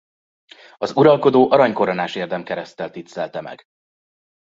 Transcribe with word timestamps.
Az 0.77 0.95
uralkodó 0.95 1.51
arany 1.51 1.73
koronás 1.73 2.15
érdemkereszttel 2.15 2.89
tisztelte 2.91 3.41
meg. 3.41 3.65